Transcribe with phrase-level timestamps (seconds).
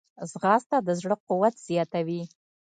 [0.31, 2.21] ځغاسته د زړه قوت زیاتوي